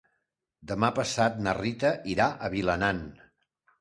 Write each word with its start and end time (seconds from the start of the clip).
Demà 0.71 0.87
passat 0.99 1.37
na 1.49 1.55
Rita 1.59 1.91
irà 2.15 2.27
a 2.33 2.51
Vilanant. 2.55 3.07